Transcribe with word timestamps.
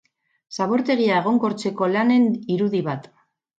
Zabortegia 0.55 1.19
egonkortzeko 1.25 1.91
lanen 1.99 2.27
irudi 2.57 2.85
bat. 2.91 3.09